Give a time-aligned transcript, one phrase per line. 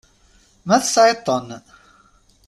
[0.67, 1.47] Ma tesɛiḍ-ten.